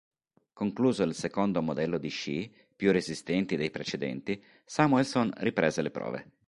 [0.53, 6.31] Concluso il secondo modello di sci, più resistenti dei precedenti, Samuelson riprese le prove.